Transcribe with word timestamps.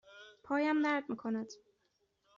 پایم 0.43 0.81
درد 0.81 1.03
می 1.09 1.15
کند. 1.17 1.51